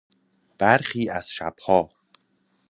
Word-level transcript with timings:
برخی 0.57 1.09
از 1.09 1.29
شبها 1.31 1.89